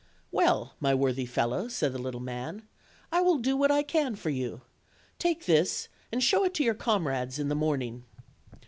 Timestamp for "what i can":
3.55-4.15